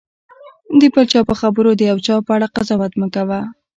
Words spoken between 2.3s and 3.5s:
اړه قضاوت مه کوه.